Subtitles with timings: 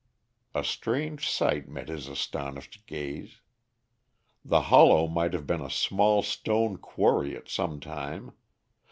[0.55, 3.41] A strange sight met his astonished gaze.
[4.43, 8.31] The hollow might have been a small stone quarry at some time.